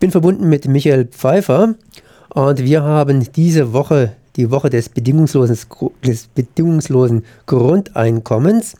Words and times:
bin 0.00 0.10
verbunden 0.10 0.48
mit 0.48 0.66
Michael 0.66 1.04
Pfeiffer 1.04 1.74
und 2.30 2.64
wir 2.64 2.82
haben 2.82 3.30
diese 3.34 3.74
Woche 3.74 4.16
die 4.36 4.50
Woche 4.50 4.70
des 4.70 4.88
bedingungslosen, 4.88 5.58
des 6.06 6.28
bedingungslosen 6.28 7.26
Grundeinkommens. 7.46 8.76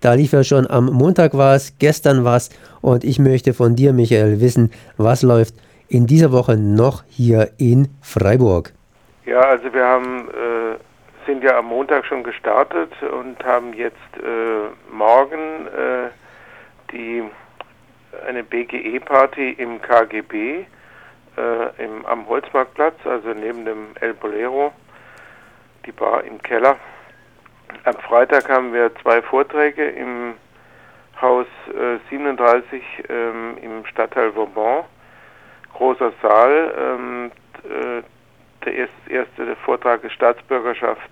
Da 0.00 0.14
lief 0.14 0.32
ja 0.32 0.42
schon 0.42 0.68
am 0.68 0.86
Montag 0.86 1.34
was, 1.34 1.78
gestern 1.78 2.24
was 2.24 2.50
und 2.80 3.04
ich 3.04 3.20
möchte 3.20 3.54
von 3.54 3.76
dir, 3.76 3.92
Michael, 3.92 4.40
wissen, 4.40 4.72
was 4.96 5.22
läuft 5.22 5.54
in 5.88 6.06
dieser 6.06 6.32
Woche 6.32 6.56
noch 6.56 7.04
hier 7.08 7.50
in 7.58 7.88
Freiburg. 8.02 8.72
Ja, 9.26 9.40
also 9.40 9.72
wir 9.72 9.84
haben, 9.84 10.28
äh, 10.30 11.26
sind 11.26 11.44
ja 11.44 11.58
am 11.58 11.66
Montag 11.66 12.04
schon 12.06 12.24
gestartet 12.24 12.90
und 13.02 13.44
haben 13.44 13.74
jetzt 13.74 13.96
äh, 14.16 14.92
morgen 14.92 15.66
äh, 15.68 16.10
die 16.90 17.22
eine 18.84 19.00
BGE-Party 19.00 19.52
im 19.52 19.80
KGB 19.80 20.66
äh, 21.36 21.84
im, 21.84 22.06
am 22.06 22.28
Holzmarktplatz, 22.28 22.94
also 23.04 23.30
neben 23.30 23.64
dem 23.64 23.88
El 24.00 24.14
Bolero, 24.14 24.72
die 25.86 25.92
Bar 25.92 26.24
im 26.24 26.40
Keller. 26.42 26.76
Am 27.84 27.94
Freitag 27.94 28.48
haben 28.48 28.72
wir 28.72 28.94
zwei 29.02 29.20
Vorträge 29.22 29.88
im 29.88 30.34
Haus 31.20 31.46
äh, 31.68 31.98
37 32.10 32.82
ähm, 33.08 33.56
im 33.60 33.86
Stadtteil 33.86 34.34
Vauban. 34.34 34.84
Großer 35.74 36.12
Saal. 36.22 36.74
Ähm, 36.78 37.32
äh, 37.64 38.02
der 38.64 38.74
erste 39.10 39.56
Vortrag 39.64 40.02
ist 40.04 40.12
Staatsbürgerschaft, 40.12 41.10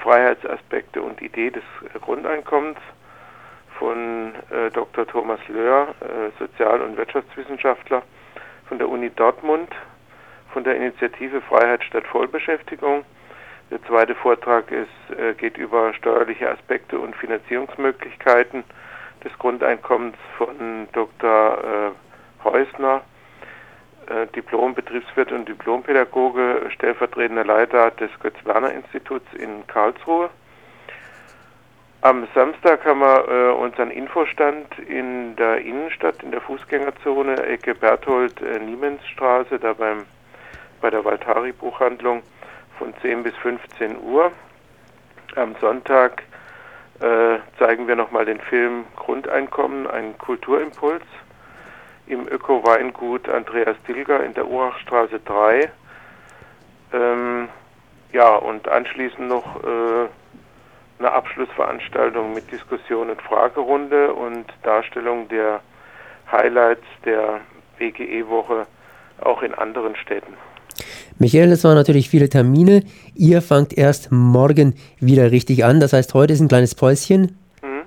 Freiheitsaspekte 0.00 1.02
und 1.02 1.20
Idee 1.20 1.50
des 1.50 1.64
Grundeinkommens 2.00 2.78
von 3.88 4.34
äh, 4.50 4.70
Dr. 4.70 5.06
Thomas 5.06 5.40
Löhr, 5.48 5.94
äh, 6.00 6.30
Sozial- 6.38 6.82
und 6.82 6.98
Wirtschaftswissenschaftler 6.98 8.02
von 8.66 8.76
der 8.76 8.86
Uni 8.86 9.08
Dortmund, 9.08 9.70
von 10.52 10.62
der 10.62 10.76
Initiative 10.76 11.40
Freiheit 11.40 11.82
statt 11.84 12.06
Vollbeschäftigung. 12.06 13.04
Der 13.70 13.82
zweite 13.84 14.14
Vortrag 14.14 14.70
ist, 14.70 15.18
äh, 15.18 15.32
geht 15.32 15.56
über 15.56 15.94
steuerliche 15.94 16.50
Aspekte 16.50 16.98
und 16.98 17.16
Finanzierungsmöglichkeiten 17.16 18.62
des 19.24 19.32
Grundeinkommens 19.38 20.16
von 20.36 20.86
Dr. 20.92 21.58
Äh, 21.64 22.44
Heusner, 22.44 23.00
äh, 24.06 24.26
Diplom-Betriebswirt 24.36 25.32
und 25.32 25.48
Diplompädagoge, 25.48 26.68
stellvertretender 26.74 27.44
Leiter 27.44 27.90
des 27.92 28.10
Götz-Werner-Instituts 28.20 29.32
in 29.32 29.66
Karlsruhe. 29.66 30.28
Am 32.00 32.28
Samstag 32.32 32.84
haben 32.84 33.00
wir 33.00 33.28
äh, 33.28 33.52
unseren 33.54 33.90
Infostand 33.90 34.78
in 34.78 35.34
der 35.34 35.58
Innenstadt, 35.62 36.22
in 36.22 36.30
der 36.30 36.40
Fußgängerzone, 36.40 37.42
Ecke 37.44 37.74
Berthold-Niemens-Straße, 37.74 39.56
äh, 39.56 39.58
da 39.58 39.72
beim, 39.72 40.06
bei 40.80 40.90
der 40.90 41.04
Valtari-Buchhandlung 41.04 42.22
von 42.78 42.94
10 43.02 43.24
bis 43.24 43.34
15 43.38 44.00
Uhr. 44.00 44.30
Am 45.34 45.56
Sonntag 45.60 46.22
äh, 47.00 47.38
zeigen 47.58 47.88
wir 47.88 47.96
nochmal 47.96 48.26
den 48.26 48.40
Film 48.42 48.84
Grundeinkommen, 48.94 49.88
ein 49.88 50.16
Kulturimpuls 50.18 51.02
im 52.06 52.28
Öko-Weingut 52.28 53.28
Andreas 53.28 53.76
Dilger 53.88 54.22
in 54.22 54.34
der 54.34 54.46
Urachstraße 54.46 55.18
3. 55.18 55.68
Ähm, 56.92 57.48
ja, 58.12 58.36
und 58.36 58.68
anschließend 58.68 59.26
noch 59.26 59.64
äh, 59.64 60.06
eine 60.98 61.12
Abschlussveranstaltung 61.12 62.34
mit 62.34 62.50
Diskussion 62.50 63.10
und 63.10 63.22
Fragerunde 63.22 64.12
und 64.12 64.46
Darstellung 64.62 65.28
der 65.28 65.60
Highlights 66.30 66.86
der 67.04 67.40
BGE-Woche 67.78 68.66
auch 69.20 69.42
in 69.42 69.54
anderen 69.54 69.96
Städten. 69.96 70.34
Michael, 71.18 71.50
das 71.50 71.64
waren 71.64 71.74
natürlich 71.74 72.08
viele 72.08 72.28
Termine. 72.28 72.84
Ihr 73.14 73.42
fangt 73.42 73.76
erst 73.76 74.12
morgen 74.12 74.74
wieder 75.00 75.30
richtig 75.30 75.64
an. 75.64 75.80
Das 75.80 75.92
heißt, 75.92 76.14
heute 76.14 76.32
ist 76.32 76.40
ein 76.40 76.48
kleines 76.48 76.74
Päuschen. 76.74 77.38
Mhm. 77.62 77.82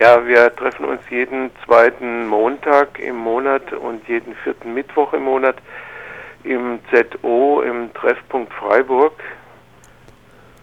Ja, 0.00 0.26
wir 0.26 0.52
treffen 0.56 0.86
uns 0.86 1.02
jeden 1.10 1.50
zweiten 1.66 2.26
Montag 2.26 2.98
im 2.98 3.16
Monat 3.16 3.70
und 3.74 4.08
jeden 4.08 4.34
vierten 4.42 4.72
Mittwoch 4.72 5.12
im 5.12 5.24
Monat 5.24 5.56
im 6.44 6.78
ZO, 6.90 7.62
im 7.62 7.92
Treffpunkt 7.94 8.52
Freiburg. 8.54 9.12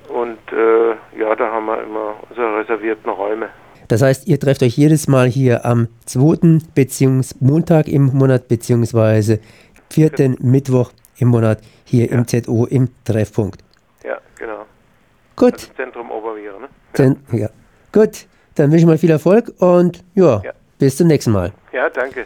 Und 0.10 0.40
äh, 0.52 1.20
ja, 1.20 1.36
da 1.36 1.52
haben 1.52 1.66
wir 1.66 1.84
immer 1.84 2.16
unsere 2.30 2.60
reservierten 2.60 3.12
Räume. 3.12 3.50
Das 3.88 4.02
heißt, 4.02 4.28
ihr 4.28 4.40
trefft 4.40 4.64
euch 4.64 4.78
jedes 4.78 5.08
Mal 5.08 5.28
hier 5.28 5.66
am 5.66 5.88
2. 6.06 6.60
Beziehungs 6.76 7.40
Montag 7.40 7.88
im 7.88 8.06
Monat 8.14 8.48
beziehungsweise 8.48 9.40
4. 9.92 10.10
Genau. 10.10 10.38
Mittwoch 10.42 10.92
im 11.18 11.30
Monat 11.30 11.62
hier 11.86 12.08
ja. 12.08 12.18
im 12.18 12.28
ZO 12.28 12.66
im 12.66 12.90
Treffpunkt. 13.06 13.64
Ja, 14.04 14.18
genau. 14.38 14.66
Gut. 15.36 15.54
Also 15.54 15.74
Zentrum 15.76 16.12
Oberviere, 16.12 16.60
ne? 16.60 17.18
Ja. 17.32 17.38
ja. 17.38 17.50
Gut, 17.92 18.28
dann 18.56 18.72
wünsche 18.72 18.82
ich 18.82 18.86
mal 18.86 18.98
viel 18.98 19.12
Erfolg 19.12 19.54
und 19.60 20.04
ja, 20.14 20.42
ja, 20.44 20.52
bis 20.78 20.98
zum 20.98 21.08
nächsten 21.08 21.32
Mal. 21.32 21.54
Ja, 21.72 21.90
danke. 21.90 22.26